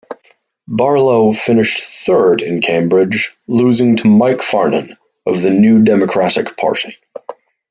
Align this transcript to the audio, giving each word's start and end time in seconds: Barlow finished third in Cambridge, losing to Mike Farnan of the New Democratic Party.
Barlow 0.67 1.31
finished 1.31 1.83
third 1.83 2.41
in 2.41 2.59
Cambridge, 2.61 3.37
losing 3.45 3.97
to 3.97 4.07
Mike 4.07 4.39
Farnan 4.39 4.97
of 5.27 5.43
the 5.43 5.51
New 5.51 5.83
Democratic 5.83 6.57
Party. 6.57 6.97